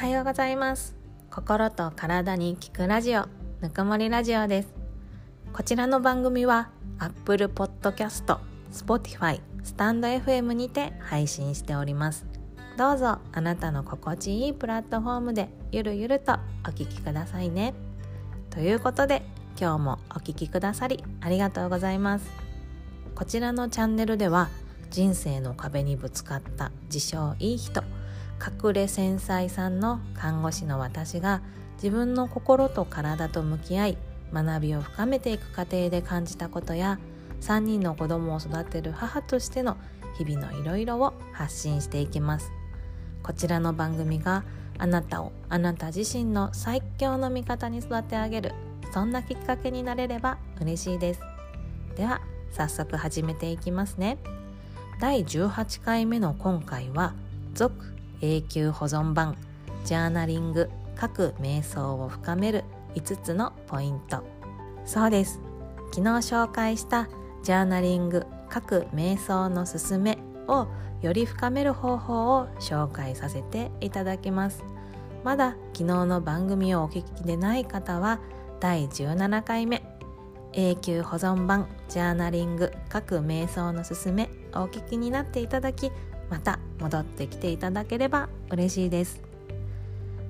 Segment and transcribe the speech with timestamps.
[0.00, 0.96] はようございます。
[1.30, 3.26] 心と体に効くラジオ
[3.60, 4.72] ぬくもりラジオです。
[5.52, 8.38] こちらの番組は Apple Podcast、
[8.72, 12.24] Spotify、スタンド FM にて配信しております。
[12.78, 16.32] どうぞあなたの心地いいプラットフォームでゆるゆると
[16.66, 17.74] お聴きくださいね。
[18.48, 19.20] ということで
[19.60, 22.24] 今日もお聴きくださりありがとうございます。
[23.14, 24.48] こちらのチャンネルでは
[24.88, 27.82] 人生の壁にぶつかった自称いい人
[28.40, 31.42] 隠れ繊細さんの看護師の私が
[31.74, 33.98] 自分の心と体と向き合い
[34.32, 36.98] 学びを深めていく過程で感じたことや
[37.42, 39.76] 3人の子供を育てる母としての
[40.16, 42.50] 日々のいろいろを発信していきます。
[43.22, 44.44] こちらの番組が
[44.78, 48.52] あなたをあなた自身の最強の味方に育て上げる
[48.92, 51.20] そんなきっかけになれれば嬉しいです。
[51.96, 54.18] では早速始めていきますね。
[55.00, 57.14] 第18回目の今回は
[57.54, 59.36] 「続永久保存版
[59.84, 64.24] ジャーナリング各瞑想を深める5つのポイント。
[64.84, 65.40] そうです。
[65.92, 67.08] 昨日紹介した
[67.42, 70.68] ジャーナリング各瞑想のすすめを
[71.00, 74.64] より深める方法を紹介させていただきます。
[75.24, 78.20] まだ昨日の番組をお聞きでない方は
[78.60, 79.82] 第17回目
[80.52, 85.92] 永久保存版ジャーナリング各瞑想のすすめお聞きになっていただき
[86.30, 89.20] また戻ってきていただければ嬉しいです。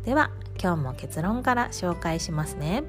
[0.04, 2.84] では今日も結論から紹介しますね。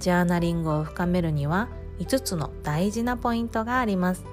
[0.00, 4.24] ジャーナリングを深めるには5つの大事なポイントがあります。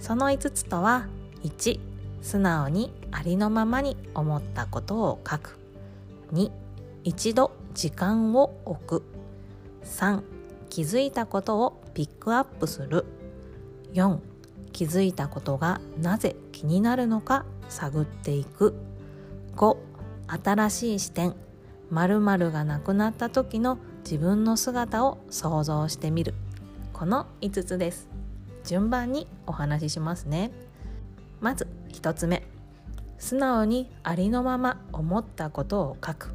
[0.00, 1.06] その5つとは
[1.44, 1.78] 1
[2.20, 5.58] 素直にありのままに思ったことを書く。
[6.32, 6.50] 2
[7.04, 9.02] 一度時間を置く。
[9.84, 10.22] 3
[10.68, 13.04] 気づいたことをピックアップする。
[13.92, 14.18] 4
[14.72, 17.44] 気づいたことがなぜ気になるのか。
[17.72, 18.74] 探っていく。
[19.56, 19.76] 5
[20.26, 21.34] 新しい視点。
[21.90, 26.34] 〇〇がなくなった時の自分の姿を想像してみる。
[26.92, 28.08] この5つです。
[28.64, 30.52] 順番にお話ししますね。
[31.40, 32.42] まず1つ目。
[33.18, 36.34] 素直にありのまま思ったことを書く。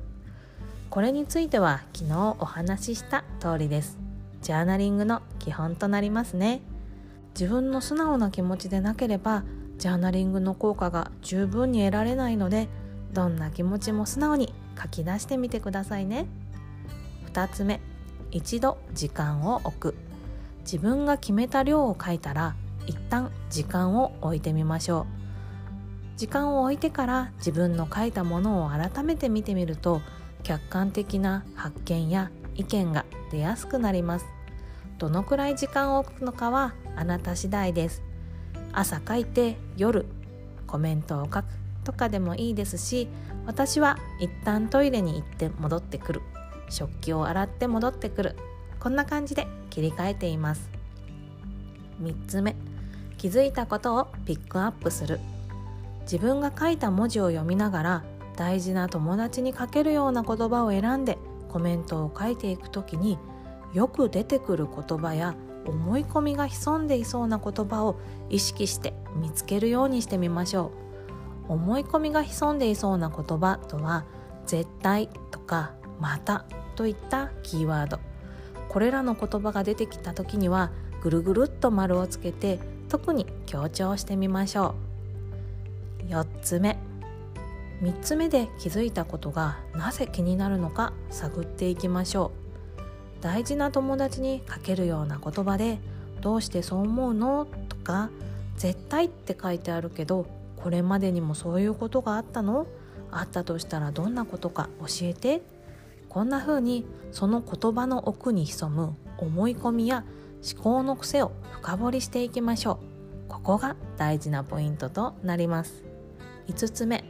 [0.89, 3.97] これについては昨日お話しした通りです。
[4.41, 6.62] ジャーナリングの基本となりますね。
[7.39, 9.44] 自分の素直な気持ちでなければ
[9.77, 12.67] ジャーナリングの効果が十分に得られないので
[13.13, 16.27] どんな気持ちも素直に書き出してみてくださいね。
[17.33, 17.79] 2つ目
[18.31, 19.95] 一度時間を置く。
[20.61, 22.55] 自分が決めた量を書いたら
[22.88, 25.05] 一旦時間を置いてみましょ
[26.15, 26.17] う。
[26.17, 30.01] 時間を置いてから自分の書いたものを改めて見てみると
[30.44, 34.25] 客観的な発見や意見が出やすくなります。
[34.97, 38.06] どのくらい時間を置くのかはあなた次第です。
[38.77, 40.05] 朝書いて夜
[40.67, 41.45] コメントを書く
[41.83, 43.07] とかでもいいですし
[43.47, 46.21] 私は一旦トイレに行って戻ってくる。
[46.69, 48.35] 食器を洗って戻ってくる。
[48.77, 50.69] こんな感じで切り替えています。
[52.01, 52.57] 3つ目。
[53.17, 55.21] 気づいたことをピックアップする。
[56.01, 58.03] 自分が書いた文字を読みながら
[58.35, 61.17] 大事な友達に書けるような言葉を選んで
[61.49, 63.17] コメントを書いていく時に
[63.73, 65.35] よく出てくる言葉や
[65.67, 70.72] 思い込みが潜んでいそうな言葉を意識して見つけるようにしてみましょ
[71.47, 71.53] う。
[71.53, 74.06] 思い込みが潜んでいそうな言葉とは
[74.45, 76.45] 絶対とかまた
[76.75, 78.00] といったキーワード。
[78.69, 84.75] これらの言葉が出てきた時にはぐるぐるっと丸をつけて特に強調してみましょ
[86.09, 86.11] う。
[86.11, 86.77] 4つ目。
[87.81, 92.47] 3つ目で気づいたことがなぜ気になるのか探っていきましょう。
[93.22, 95.79] 大事な友達にかけるような言葉で
[96.22, 98.09] 「どうしてそう思うの?」とか
[98.57, 102.67] 「絶対」って書いてあるけどこれまでにもそういうことがあったの？
[103.11, 105.41] あったとしたらどんなことか教えて？
[106.09, 110.03] こんな風にその言葉の奥に潜む思い込みや
[110.53, 112.79] 思考の癖を深掘りしていきましょ
[113.27, 113.29] う。
[113.29, 115.83] ここが大事なポイントとなります。
[116.47, 117.03] 5つ目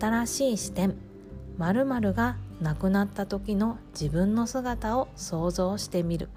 [0.00, 0.96] 新しい視点。
[1.58, 6.30] 〇〇が亡くなった時の自分の姿を想像してみる。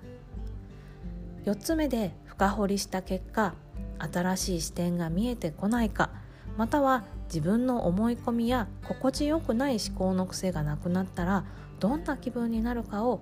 [1.45, 3.53] 4つ目で深掘りした結果
[3.97, 6.09] 新しい視点が見えてこないか
[6.57, 11.45] または自分の思い込みや心地よくない思考の癖がなくなったら
[11.79, 13.21] どんな気分になるかを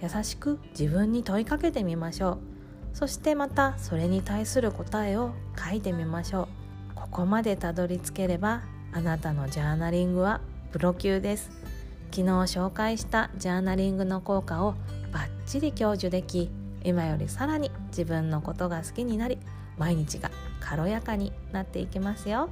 [0.00, 2.38] 優しく自分に問いかけてみましょう。
[2.94, 6.48] そしてまたそれに対する答えを書いてみましょ
[6.92, 6.94] う。
[6.94, 8.62] ここまでたどり着ければ
[8.92, 10.40] あなたのジャーナリングは
[10.72, 11.57] プロ級です。
[12.10, 14.74] 昨日紹介したジャーナリングの効果を
[15.12, 16.50] バッチリ享受でき
[16.84, 19.38] 今よりさらに自分のことが好きになり
[19.76, 22.50] 毎日が軽やかになっていきますよ。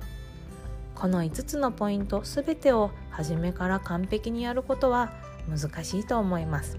[0.95, 5.13] この5つのポイント全てを初めから完璧にやることは
[5.49, 6.79] 難しいと思います。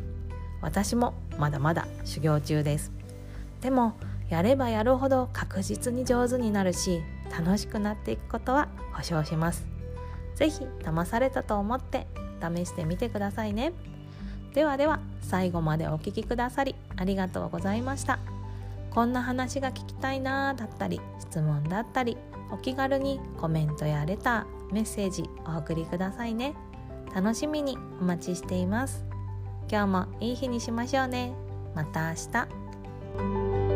[0.62, 2.92] 私もまだまだ修行中です。
[3.62, 3.94] でも
[4.30, 9.68] やればやるほど確実に上手になるし楽しくなっていくことは保証します。
[10.36, 12.08] 是非騙されたと思って
[12.42, 13.74] 試してみてくださいね。
[14.54, 18.20] ではでは最後までお聴きくださりありがとうございました。
[18.92, 22.18] こんな話が聞きたいなーだったり質問だったり
[22.52, 26.56] お気軽にコメントやレターメッセージお送りくださいね。
[27.14, 29.06] 楽しみにお待ちしています。
[29.70, 31.34] 今日もいい日にしましょうね。
[31.76, 33.67] また明日。